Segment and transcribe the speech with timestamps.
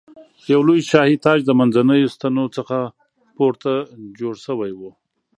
[0.51, 2.77] یو لوی شاهي تاج د منځنیو ستنو څخه
[3.35, 3.73] پورته
[4.19, 4.81] جوړ شوی و.